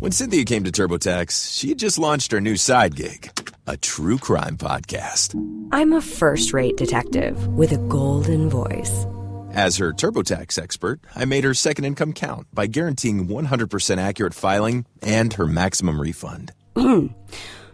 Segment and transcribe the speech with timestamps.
[0.00, 3.30] When Cynthia came to TurboTax, she had just launched her new side gig,
[3.66, 5.34] a true crime podcast.
[5.72, 9.06] I'm a first rate detective with a golden voice.
[9.52, 14.84] As her TurboTax expert, I made her second income count by guaranteeing 100% accurate filing
[15.00, 16.52] and her maximum refund.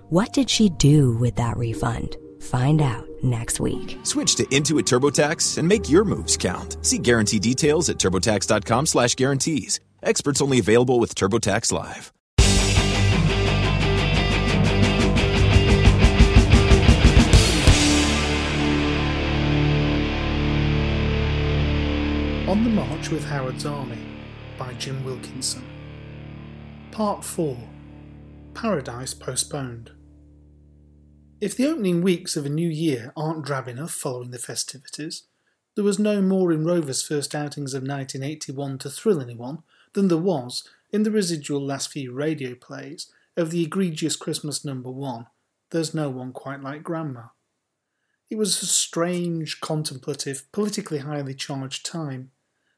[0.09, 2.17] what did she do with that refund?
[2.43, 3.99] Find out next week.
[4.03, 6.77] Switch to Intuit TurboTax and make your moves count.
[6.83, 9.81] See guarantee details at turbotax.com slash guarantees.
[10.03, 12.11] Experts only available with TurboTax Live.
[22.49, 23.99] On the March with Howard's Army
[24.59, 25.65] by Jim Wilkinson.
[26.91, 27.59] Part 4
[28.55, 29.91] Paradise Postponed.
[31.43, 35.25] If the opening weeks of a new year aren't drab enough following the festivities,
[35.75, 39.63] there was no more in Rover's first outings of 1981 to thrill anyone
[39.93, 44.91] than there was in the residual last few radio plays of the egregious Christmas number
[44.91, 45.27] one,
[45.71, 47.29] There's No One Quite Like Grandma.
[48.29, 52.31] It was a strange, contemplative, politically highly charged time.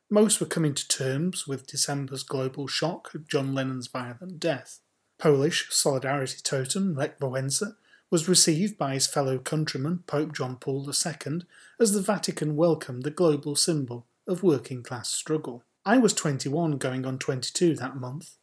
[0.09, 4.81] Most were coming to terms with December's global shock of John Lennon's violent death.
[5.19, 7.77] Polish solidarity totem Lech Wałęsa
[8.11, 11.43] was received by his fellow countryman Pope John Paul II
[11.81, 15.65] as the Vatican welcomed the global symbol of working class struggle.
[15.85, 18.37] I was 21 going on 22 that month,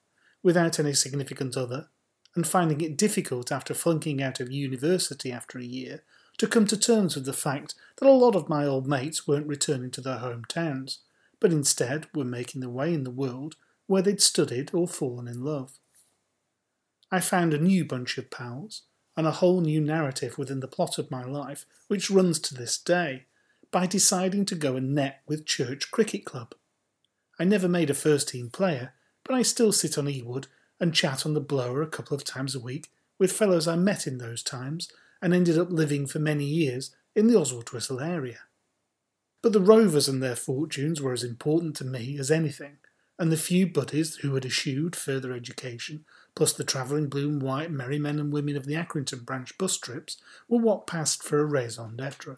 [0.44, 1.88] without any significant other,
[2.36, 6.04] and finding it difficult after flunking out of university after a year
[6.38, 9.48] to come to terms with the fact that a lot of my old mates weren't
[9.48, 10.98] returning to their hometowns,
[11.40, 13.56] but instead were making their way in the world
[13.88, 15.80] where they'd studied or fallen in love.
[17.12, 18.84] I found a new bunch of pals,
[19.16, 22.78] and a whole new narrative within the plot of my life, which runs to this
[22.78, 23.26] day,
[23.72, 26.54] by deciding to go and net with Church Cricket Club.
[27.40, 30.48] I never made a first team player, but I still sit on Ewood
[30.80, 34.06] and chat on the blower a couple of times a week with fellows I met
[34.06, 34.90] in those times
[35.22, 38.40] and ended up living for many years in the Oswaldtwistle area.
[39.42, 42.78] But the Rovers and their fortunes were as important to me as anything,
[43.18, 46.06] and the few buddies who had eschewed further education
[46.36, 49.78] plus the travelling blue and white merry men and women of the Accrington branch bus
[49.78, 50.18] trips,
[50.48, 52.38] were what passed for a raison d'etre.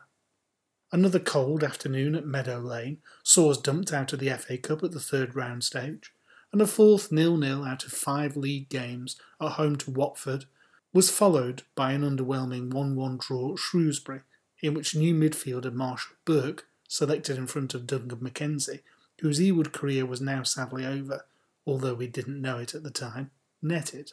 [0.93, 4.91] Another cold afternoon at Meadow Lane saw us dumped out of the FA Cup at
[4.91, 6.11] the third round stage,
[6.51, 10.45] and a fourth nil-nil out of five league games at home to Watford
[10.91, 14.21] was followed by an underwhelming 1-1 draw at Shrewsbury,
[14.61, 18.81] in which new midfielder Marshall Burke, selected in front of Duncan McKenzie,
[19.21, 21.25] whose Ewood career was now sadly over,
[21.65, 23.31] although we didn't know it at the time,
[23.61, 24.11] netted.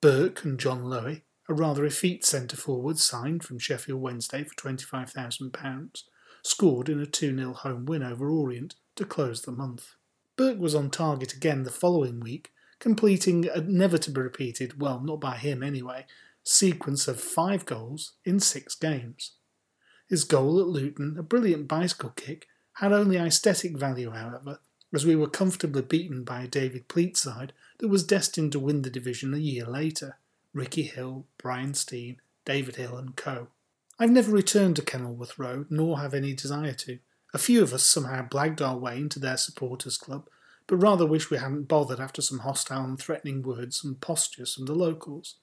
[0.00, 6.04] Burke and John Lowey, a rather effete centre forward signed from Sheffield Wednesday for £25,000,
[6.44, 9.96] scored in a 2 0 home win over Orient to close the month.
[10.36, 15.00] Burke was on target again the following week, completing a never to be repeated, well,
[15.00, 16.06] not by him anyway,
[16.44, 19.32] sequence of five goals in six games.
[20.08, 24.60] His goal at Luton, a brilliant bicycle kick, had only aesthetic value, however,
[24.94, 28.82] as we were comfortably beaten by a David Pleat side that was destined to win
[28.82, 30.16] the division a year later
[30.52, 33.48] Ricky Hill, Brian Stein, David Hill, and co.
[33.98, 36.98] I've never returned to Kenilworth Road, nor have any desire to.
[37.32, 40.28] A few of us somehow blagged our way into their supporters' club,
[40.66, 44.66] but rather wish we hadn't bothered after some hostile and threatening words and postures from
[44.66, 45.36] the locals.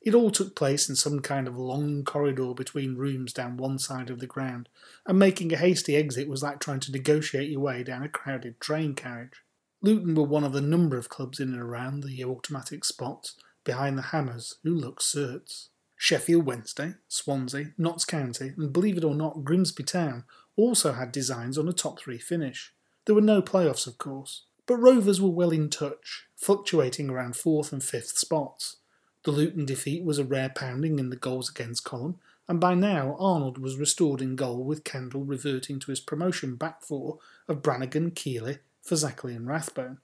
[0.00, 4.08] It all took place in some kind of long corridor between rooms down one side
[4.08, 4.68] of the ground,
[5.04, 8.60] and making a hasty exit was like trying to negotiate your way down a crowded
[8.60, 9.42] train carriage.
[9.82, 13.34] Luton were one of the number of clubs in and around the automatic spots
[13.68, 15.68] behind the Hammers who looked certs.
[15.94, 20.24] Sheffield Wednesday, Swansea, Notts County, and believe it or not, Grimsby Town
[20.56, 22.72] also had designs on a top three finish.
[23.04, 27.70] There were no playoffs, of course, but Rovers were well in touch, fluctuating around fourth
[27.70, 28.76] and fifth spots.
[29.24, 32.18] The Luton defeat was a rare pounding in the goals against column,
[32.48, 36.82] and by now Arnold was restored in goal with Kendall reverting to his promotion back
[36.82, 39.98] four of Branagan, Keeley, Fazackerley and Rathbone.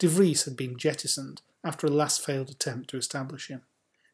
[0.00, 3.62] De Vries had been jettisoned after a last failed attempt to establish him.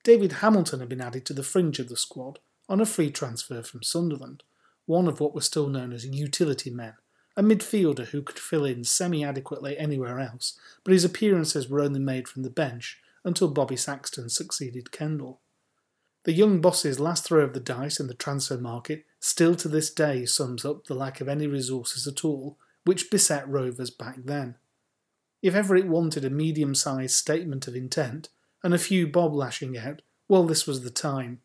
[0.05, 2.39] David Hamilton had been added to the fringe of the squad
[2.69, 4.43] on a free transfer from Sunderland,
[4.87, 6.95] one of what were still known as utility men,
[7.37, 12.01] a midfielder who could fill in semi adequately anywhere else, but his appearances were only
[12.01, 15.41] made from the bench until Bobby Saxton succeeded Kendall.
[16.25, 19.91] The young boss's last throw of the dice in the transfer market still to this
[19.91, 24.57] day sums up the lack of any resources at all which beset Rovers back then.
[25.43, 28.29] If ever it wanted a medium sized statement of intent
[28.63, 31.41] and a few bob lashing out, well, this was the time.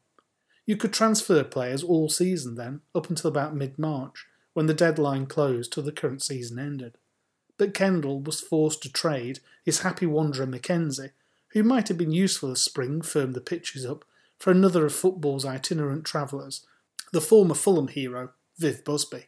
[0.66, 5.28] You could transfer players all season then, up until about mid March, when the deadline
[5.28, 6.98] closed till the current season ended.
[7.58, 11.12] But Kendall was forced to trade his happy wanderer McKenzie,
[11.54, 14.04] who might have been useful as Spring firmed the pitches up,
[14.38, 16.66] for another of football's itinerant travellers,
[17.14, 19.28] the former Fulham hero, Viv Busby.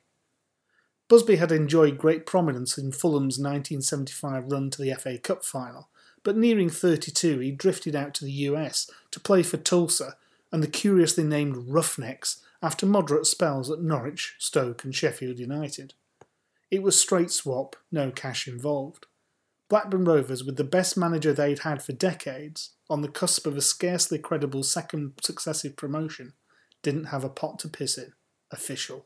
[1.09, 5.89] Busby had enjoyed great prominence in Fulham's 1975 run to the FA Cup final,
[6.23, 10.17] but nearing 32 he drifted out to the US to play for Tulsa
[10.51, 15.93] and the curiously named Roughnecks after moderate spells at Norwich, Stoke and Sheffield United.
[16.69, 19.05] It was straight swap, no cash involved.
[19.69, 23.61] Blackburn Rovers, with the best manager they'd had for decades, on the cusp of a
[23.61, 26.33] scarcely credible second successive promotion,
[26.81, 28.13] didn't have a pot to piss in.
[28.51, 29.05] Official.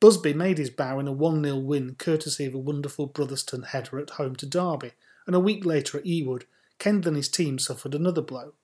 [0.00, 3.98] Busby made his bow in a 1 0 win courtesy of a wonderful Brotherston header
[3.98, 4.92] at home to Derby,
[5.26, 6.44] and a week later at Ewood,
[6.78, 8.54] Kendall and his team suffered another blow.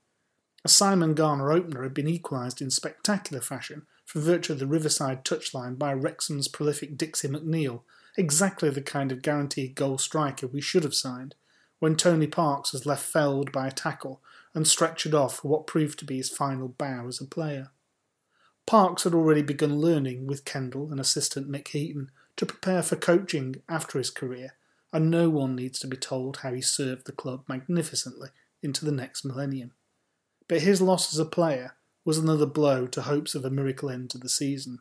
[0.64, 5.24] A Simon Garner opener had been equalised in spectacular fashion from virtue of the Riverside
[5.24, 7.82] touchline by Wrexham's prolific Dixie McNeil,
[8.16, 11.34] exactly the kind of guaranteed goal striker we should have signed,
[11.80, 14.22] when Tony Parkes was left felled by a tackle
[14.54, 17.70] and stretchered off for what proved to be his final bow as a player.
[18.66, 23.62] Parkes had already begun learning with Kendall and assistant Mick Heaton to prepare for coaching
[23.68, 24.54] after his career,
[24.92, 28.30] and no one needs to be told how he served the club magnificently
[28.62, 29.72] into the next millennium.
[30.48, 34.10] But his loss as a player was another blow to hopes of a miracle end
[34.10, 34.80] to the season.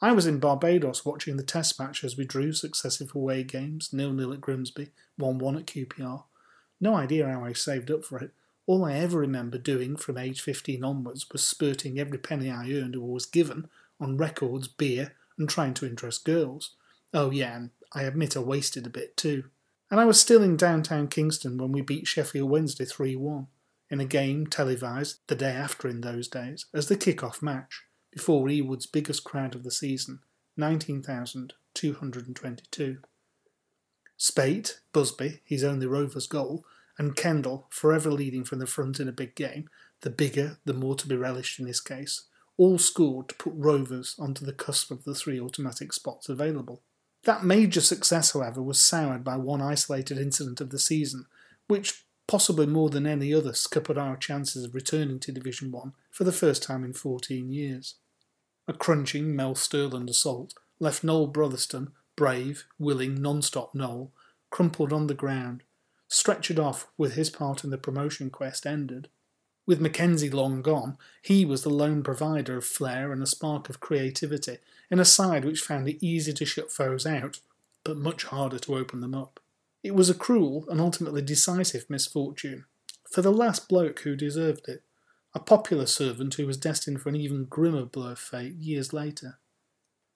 [0.00, 4.32] I was in Barbados watching the test match as we drew successive away games, nil-nil
[4.32, 4.90] at Grimsby,
[5.20, 6.24] 1-1 at QPR.
[6.80, 8.32] No idea how I saved up for it,
[8.66, 12.96] all I ever remember doing from age 15 onwards was spurting every penny I earned
[12.96, 13.68] or was given
[14.00, 16.76] on records, beer, and trying to interest girls.
[17.12, 19.44] Oh, yeah, and I admit I wasted a bit too.
[19.90, 23.48] And I was still in downtown Kingston when we beat Sheffield Wednesday 3 1,
[23.90, 28.46] in a game televised the day after in those days as the kick-off match, before
[28.46, 30.20] Ewood's biggest crowd of the season
[30.56, 32.98] 19,222.
[34.16, 36.64] Speight, Busby, his only Rovers goal,
[37.02, 39.68] and Kendall, forever leading from the front in a big game,
[40.02, 42.24] the bigger, the more to be relished in this case,
[42.56, 46.82] all scored to put Rovers onto the cusp of the three automatic spots available.
[47.24, 51.26] That major success, however, was soured by one isolated incident of the season,
[51.66, 56.24] which, possibly more than any other, scuppered our chances of returning to Division 1 for
[56.24, 57.96] the first time in 14 years.
[58.68, 64.12] A crunching Mel Sterland assault left Noel Brotherston, brave, willing, non-stop Noel,
[64.50, 65.62] crumpled on the ground,
[66.12, 69.08] Stretchered off with his part in the promotion quest ended.
[69.64, 73.80] With McKenzie long gone, he was the lone provider of flair and a spark of
[73.80, 74.58] creativity
[74.90, 77.40] in a side which found it easy to shut foes out,
[77.82, 79.40] but much harder to open them up.
[79.82, 82.66] It was a cruel and ultimately decisive misfortune,
[83.10, 84.82] for the last bloke who deserved it,
[85.34, 89.38] a popular servant who was destined for an even grimmer blow of fate years later.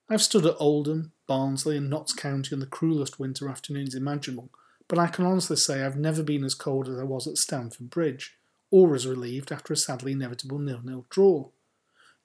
[0.07, 4.51] I've stood at Oldham, Barnsley, and Notts County on the cruelest winter afternoons imaginable
[4.87, 7.89] but I can honestly say I've never been as cold as I was at Stamford
[7.89, 8.37] Bridge,
[8.71, 11.49] or as relieved after a sadly inevitable nil-nil draw.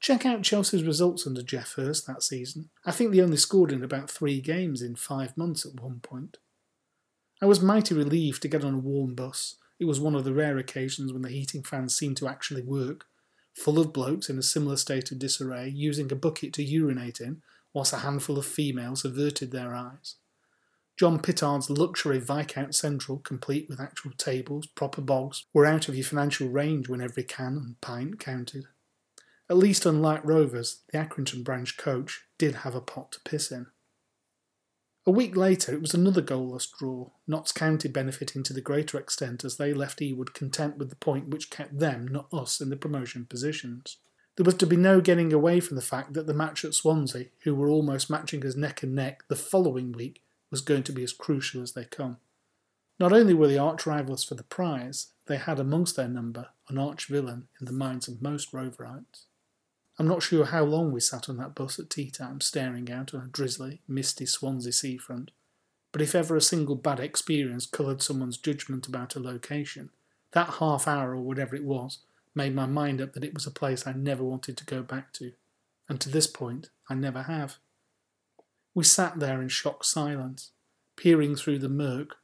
[0.01, 2.71] Check out Chelsea's results under Geoff Hurst that season.
[2.85, 6.39] I think they only scored in about three games in five months at one point.
[7.41, 9.57] I was mighty relieved to get on a warm bus.
[9.79, 13.07] It was one of the rare occasions when the heating fans seemed to actually work,
[13.53, 17.43] full of blokes in a similar state of disarray, using a bucket to urinate in,
[17.73, 20.17] whilst a handful of females averted their eyes.
[21.03, 26.05] John Pittard's luxury Viscount Central, complete with actual tables, proper bogs, were out of your
[26.05, 28.67] financial range when every can and pint counted.
[29.51, 33.67] At least unlike Rovers, the Accrington branch coach did have a pot to piss in.
[35.05, 39.43] A week later, it was another goalless draw, Notts County benefiting to the greater extent
[39.43, 42.77] as they left Ewood content with the point which kept them, not us, in the
[42.77, 43.97] promotion positions.
[44.37, 47.27] There was to be no getting away from the fact that the match at Swansea,
[47.41, 51.03] who were almost matching us neck and neck the following week, was going to be
[51.03, 52.19] as crucial as they come.
[53.01, 56.79] Not only were the arch rivals for the prize, they had amongst their number an
[56.79, 59.25] arch villain in the minds of most Roverites.
[59.99, 63.13] I'm not sure how long we sat on that bus at tea time staring out
[63.13, 65.33] on a drizzly, misty Swansea seafront,
[65.91, 69.91] but if ever a single bad experience coloured someone's judgment about a location,
[70.33, 71.99] that half hour or whatever it was
[72.35, 75.13] made my mind up that it was a place I never wanted to go back
[75.15, 75.33] to,
[75.89, 77.57] and to this point I never have.
[78.75, 80.53] We sat there in shocked silence,
[80.97, 82.17] peering through the murk,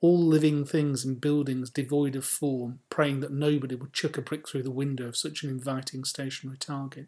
[0.00, 4.48] all living things and buildings devoid of form, praying that nobody would chuck a brick
[4.48, 7.06] through the window of such an inviting stationary target.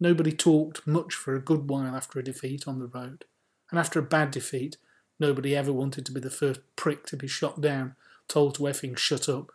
[0.00, 3.26] Nobody talked much for a good while after a defeat on the road,
[3.70, 4.78] and after a bad defeat,
[5.20, 7.96] nobody ever wanted to be the first prick to be shot down,
[8.28, 9.50] told to effing shut up,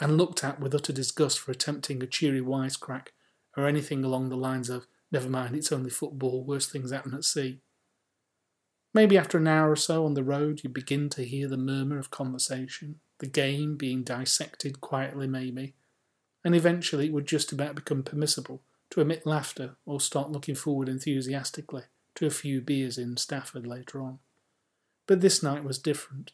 [0.00, 3.08] and looked at with utter disgust for attempting a cheery wisecrack,
[3.56, 7.24] or anything along the lines of, never mind, it's only football, worse things happen at
[7.24, 7.60] sea.
[8.94, 11.98] Maybe after an hour or so on the road, you begin to hear the murmur
[11.98, 15.74] of conversation, the game being dissected quietly, maybe,
[16.44, 20.88] and eventually it would just about become permissible to emit laughter or start looking forward
[20.88, 21.82] enthusiastically
[22.14, 24.18] to a few beers in Stafford later on.
[25.06, 26.32] But this night was different.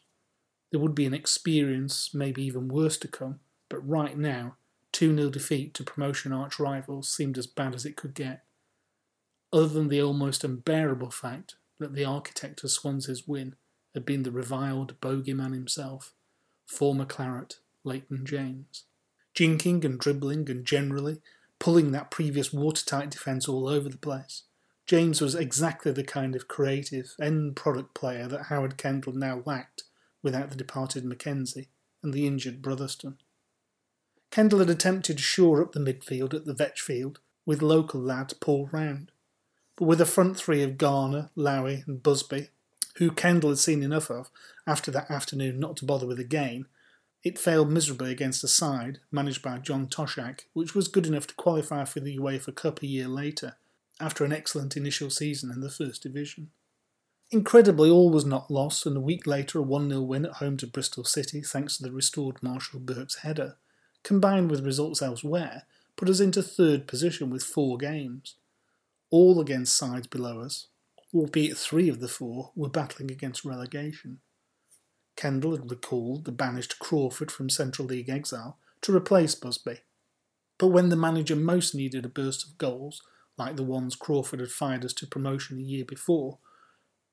[0.71, 3.39] There would be an experience, maybe even worse to come,
[3.69, 4.55] but right now,
[4.93, 8.44] 2 0 defeat to promotion arch rivals seemed as bad as it could get.
[9.55, 13.55] Other than the almost unbearable fact that the architect of Swansea's win
[13.93, 16.13] had been the reviled bogeyman himself,
[16.67, 18.83] former Claret, Leighton James.
[19.33, 21.21] Jinking and dribbling and generally
[21.57, 24.43] pulling that previous watertight defence all over the place.
[24.85, 29.83] James was exactly the kind of creative, end product player that Howard Kendall now lacked
[30.21, 31.69] without the departed McKenzie
[32.03, 33.15] and the injured Brotherston.
[34.31, 38.33] Kendall had attempted to shore up the midfield at the Vetch Field with local lad
[38.41, 39.13] Paul Round,
[39.75, 42.49] but with a front three of Garner, Lowey, and Busby,
[42.97, 44.29] who Kendall had seen enough of
[44.65, 46.65] after that afternoon not to bother with again,
[47.23, 51.33] it failed miserably against a side managed by John Toshack, which was good enough to
[51.33, 53.57] qualify for the UEFA Cup a year later,
[53.99, 56.51] after an excellent initial season in the First Division.
[57.31, 60.57] Incredibly, all was not lost, and a week later a 1 0 win at home
[60.57, 63.55] to Bristol City, thanks to the restored Marshall Burke's header,
[64.03, 65.63] combined with results elsewhere,
[65.95, 68.35] put us into third position with four games,
[69.11, 70.67] all against sides below us,
[71.13, 74.19] albeit three of the four were battling against relegation.
[75.15, 79.79] Kendall had recalled the banished Crawford from Central League exile to replace Busby.
[80.57, 83.01] But when the manager most needed a burst of goals,
[83.37, 86.39] like the ones Crawford had fired us to promotion a year before,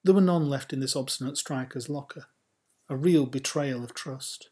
[0.05, 2.27] there were none left in this obstinate striker's locker.
[2.89, 4.51] A real betrayal of trust.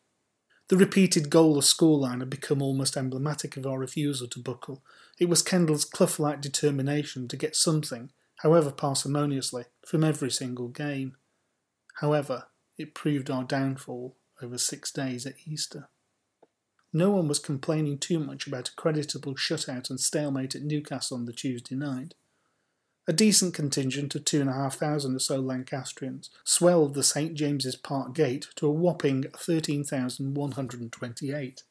[0.70, 4.84] The repeated goalless scoreline had become almost emblematic of our refusal to buckle.
[5.18, 11.16] It was Kendall's Clough like determination to get something, however parsimoniously, from every single game.
[11.94, 12.46] However,
[12.78, 15.88] it proved our downfall over six days at Easter.
[16.92, 21.24] No one was complaining too much about a creditable shutout and stalemate at Newcastle on
[21.24, 22.14] the Tuesday night.
[23.06, 27.34] A decent contingent of two and a half thousand or so Lancastrians swelled the St
[27.34, 31.62] James's Park gate to a whopping 13,128.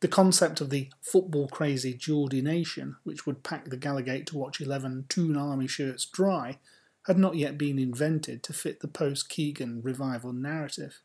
[0.00, 4.60] The concept of the football crazy Geordie nation, which would pack the Gallowgate to watch
[4.60, 6.58] 11 Toon Army shirts dry,
[7.06, 11.00] had not yet been invented to fit the post Keegan revival narrative.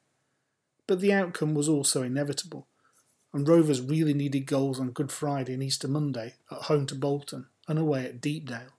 [0.87, 2.67] But the outcome was also inevitable,
[3.33, 7.47] and Rovers really needed goals on Good Friday and Easter Monday at home to Bolton
[7.67, 8.71] and away at Deepdale.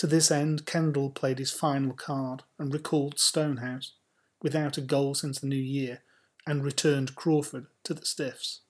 [0.00, 3.92] To this end, Kendall played his final card and recalled Stonehouse,
[4.40, 6.00] without a goal since the new year,
[6.46, 8.62] and returned Crawford to the Stiffs.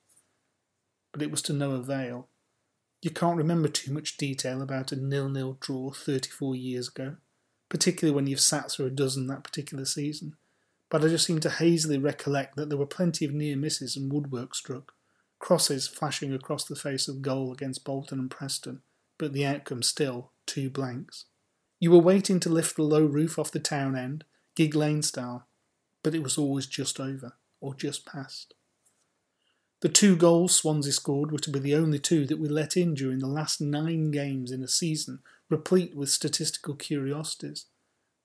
[1.13, 2.27] But it was to no avail.
[3.01, 7.15] You can't remember too much detail about a nil-nil draw 34 years ago,
[7.69, 10.35] particularly when you've sat through a dozen that particular season.
[10.89, 14.11] But I just seem to hazily recollect that there were plenty of near misses and
[14.11, 14.91] woodwork struck,
[15.39, 18.81] crosses flashing across the face of goal against Bolton and Preston,
[19.21, 21.25] but the outcome still two blanks.
[21.79, 24.23] You were waiting to lift the low roof off the town end,
[24.55, 25.47] Gigg Lane style,
[26.01, 28.55] but it was always just over, or just past.
[29.81, 32.95] The two goals Swansea scored were to be the only two that we let in
[32.95, 37.67] during the last nine games in a season replete with statistical curiosities,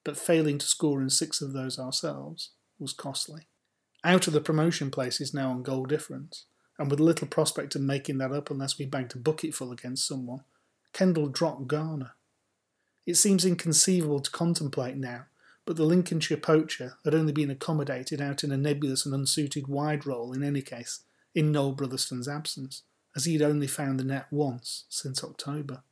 [0.02, 3.48] but failing to score in six of those ourselves was costly.
[4.02, 6.46] Out of the promotion places now on goal difference,
[6.78, 10.40] and with little prospect of making that up unless we bagged a bucketful against someone,
[10.96, 12.12] Kendall dropped Garner.
[13.04, 15.26] It seems inconceivable to contemplate now,
[15.66, 20.06] but the Lincolnshire poacher had only been accommodated out in a nebulous and unsuited wide
[20.06, 21.00] role in any case,
[21.34, 22.80] in Noel Brotherston's absence,
[23.14, 25.82] as he had only found the net once since October.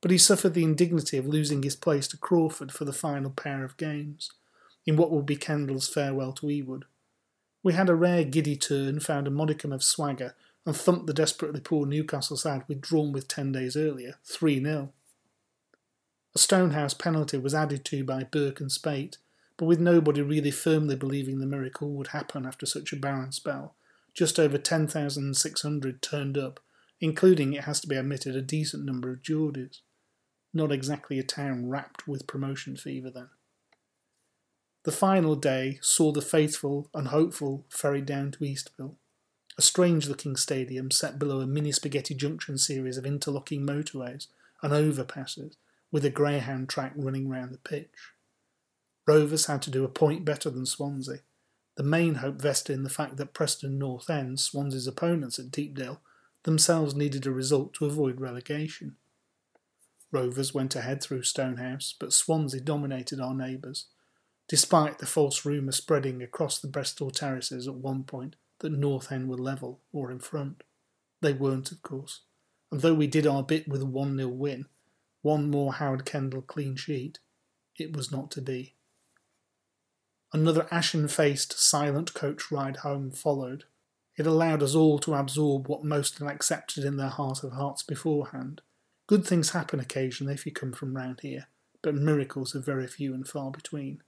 [0.00, 3.64] but he suffered the indignity of losing his place to Crawford for the final pair
[3.64, 4.32] of games,
[4.86, 6.82] in what would be Kendall's farewell to Ewood.
[7.62, 10.34] We had a rare giddy turn, found a modicum of swagger,
[10.66, 14.92] and thumped the desperately poor Newcastle side withdrawn with ten days earlier, 3 0.
[16.34, 19.18] A Stonehouse penalty was added to by Burke and Speight,
[19.56, 23.74] but with nobody really firmly believing the miracle would happen after such a barren spell,
[24.14, 26.60] just over 10,600 turned up,
[27.00, 29.80] including, it has to be admitted, a decent number of Geordies.
[30.52, 33.30] Not exactly a town wrapped with promotion fever then.
[34.84, 38.94] The final day saw the faithful and hopeful ferried down to Eastville,
[39.60, 44.28] a strange looking stadium set below a mini spaghetti junction series of interlocking motorways
[44.62, 45.56] and overpasses,
[45.92, 48.14] with a greyhound track running round the pitch.
[49.06, 51.18] Rovers had to do a point better than Swansea.
[51.76, 56.00] The main hope vested in the fact that Preston North End, Swansea's opponents at Deepdale,
[56.44, 58.96] themselves needed a result to avoid relegation.
[60.10, 63.88] Rovers went ahead through Stonehouse, but Swansea dominated our neighbours,
[64.48, 69.28] despite the false rumour spreading across the Bristol terraces at one point that North End
[69.28, 70.62] were level or in front.
[71.20, 72.20] They weren't, of course,
[72.70, 74.66] and though we did our bit with a 1 0 win,
[75.22, 77.18] one more Howard Kendall clean sheet,
[77.76, 78.74] it was not to be.
[80.32, 83.64] Another ashen faced, silent coach ride home followed.
[84.16, 87.82] It allowed us all to absorb what most had accepted in their heart of hearts
[87.82, 88.60] beforehand.
[89.06, 91.48] Good things happen occasionally if you come from round here,
[91.82, 94.02] but miracles are very few and far between.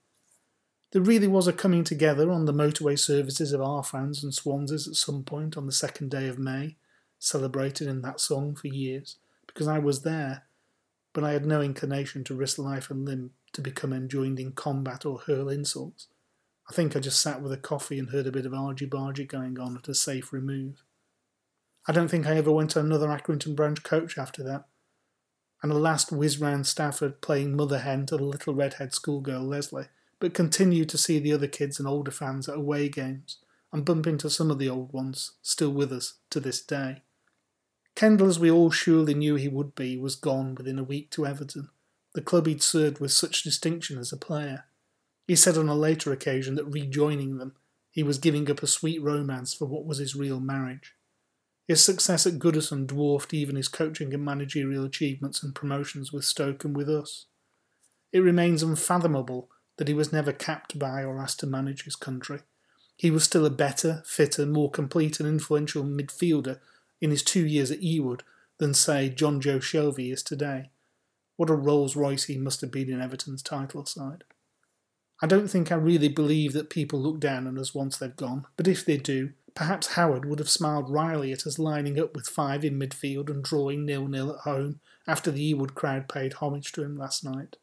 [0.93, 4.87] There really was a coming together on the motorway services of our fans and Swanseas
[4.87, 6.77] at some point on the second day of May,
[7.19, 10.45] celebrated in that song for years, because I was there
[11.13, 15.05] but I had no inclination to risk life and limb to become enjoined in combat
[15.05, 16.09] or hurl insults.
[16.71, 19.27] I think I just sat with a coffee and heard a bit of argy bargy
[19.27, 20.83] going on at a safe remove.
[21.87, 24.65] I don't think I ever went to another Accrington branch coach after that.
[25.63, 29.89] And a last whiz round Stafford playing mother hen to the little redhead schoolgirl Leslie,
[30.23, 33.39] but continued to see the other kids and older fans at away games
[33.73, 37.03] and bump into some of the old ones still with us to this day.
[37.97, 41.27] Kendall, as we all surely knew he would be, was gone within a week to
[41.27, 41.71] Everton,
[42.15, 44.67] the club he'd served with such distinction as a player.
[45.27, 47.57] He said on a later occasion that rejoining them,
[47.91, 50.95] he was giving up a sweet romance for what was his real marriage.
[51.67, 56.65] His success at Goodison dwarfed even his coaching and managerial achievements and promotions with Stoke
[56.65, 57.27] and with us.
[58.13, 62.41] It remains unfathomable that he was never capped by or asked to manage his country.
[62.97, 66.61] He was still a better, fitter, more complete and influential midfielder
[67.01, 68.21] in his two years at Ewood
[68.59, 70.71] than, say, Jonjo Shelvey is today.
[71.37, 74.25] What a Rolls Royce he must have been in Everton's title side.
[75.21, 78.45] I don't think I really believe that people look down on us once they've gone,
[78.57, 82.27] but if they do, perhaps Howard would have smiled wryly at us lining up with
[82.27, 86.83] five in midfield and drawing nil-nil at home after the Ewood crowd paid homage to
[86.83, 87.57] him last night.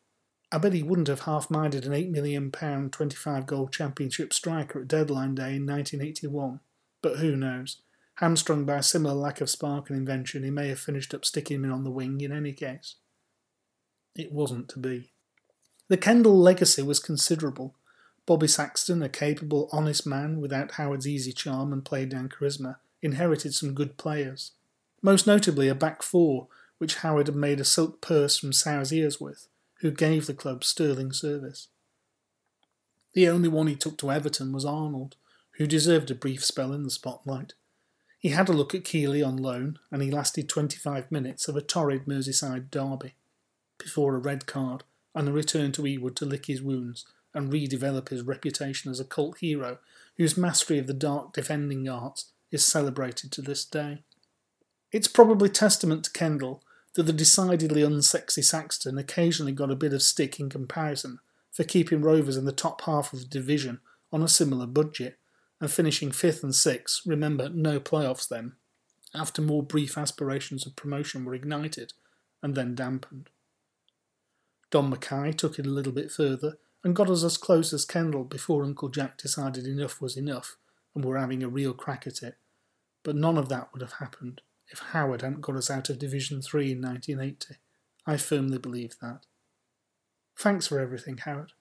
[0.51, 4.87] I bet he wouldn't have half minded an £8 million, 25 goal championship striker at
[4.87, 6.59] deadline day in 1981,
[7.01, 7.81] but who knows?
[8.15, 11.63] Hamstrung by a similar lack of spark and invention, he may have finished up sticking
[11.63, 12.95] him on the wing in any case.
[14.15, 15.11] It wasn't to be.
[15.87, 17.75] The Kendall legacy was considerable.
[18.25, 23.53] Bobby Saxton, a capable, honest man without Howard's easy charm and played down charisma, inherited
[23.53, 24.51] some good players.
[25.01, 29.21] Most notably a back four, which Howard had made a silk purse from sow's ears
[29.21, 29.47] with,
[29.81, 31.67] who gave the club sterling service.
[33.13, 35.15] The only one he took to Everton was Arnold,
[35.57, 37.53] who deserved a brief spell in the spotlight.
[38.19, 41.61] He had a look at Keeley on loan, and he lasted 25 minutes of a
[41.61, 43.15] torrid Merseyside derby,
[43.77, 44.83] before a red card
[45.15, 49.05] and a return to Ewood to lick his wounds and redevelop his reputation as a
[49.05, 49.79] cult hero
[50.17, 54.03] whose mastery of the dark defending arts is celebrated to this day.
[54.91, 56.63] It's probably testament to Kendall
[56.95, 61.19] that the decidedly unsexy Saxton occasionally got a bit of stick in comparison
[61.51, 63.79] for keeping Rovers in the top half of the division
[64.11, 65.17] on a similar budget
[65.61, 68.53] and finishing fifth and sixth, remember, no playoffs then,
[69.13, 71.93] after more brief aspirations of promotion were ignited
[72.41, 73.29] and then dampened.
[74.71, 78.23] Don Mackay took it a little bit further and got us as close as Kendall
[78.23, 80.55] before Uncle Jack decided enough was enough
[80.95, 82.37] and we're having a real crack at it.
[83.03, 86.41] But none of that would have happened if Howard hadn't got us out of Division
[86.41, 87.59] 3 in 1980.
[88.05, 89.21] I firmly believe that.
[90.37, 91.51] Thanks for everything, Howard.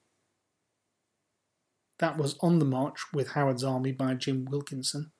[1.98, 5.10] That was On the March with Howard's Army by Jim Wilkinson,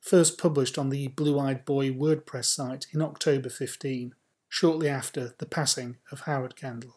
[0.00, 4.14] first published on the Blue Eyed Boy WordPress site in October 15,
[4.48, 6.96] shortly after the passing of Howard Kendall.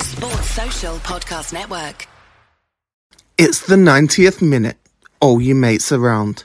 [0.00, 2.06] Sports Social Podcast Network.
[3.36, 4.78] It's the 90th minute.
[5.20, 6.44] All your mates around.